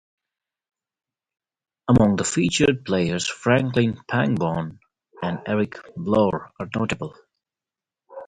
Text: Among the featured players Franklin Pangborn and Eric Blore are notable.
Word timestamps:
Among 1.87 2.15
the 2.15 2.23
featured 2.23 2.85
players 2.85 3.27
Franklin 3.29 3.99
Pangborn 4.09 4.79
and 5.21 5.43
Eric 5.45 5.75
Blore 5.95 6.51
are 6.59 6.69
notable. 6.75 7.15